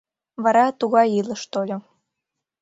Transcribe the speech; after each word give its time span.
Вара 0.43 0.65
тугай 0.79 1.07
илыш 1.19 1.41
тольо 1.51 1.77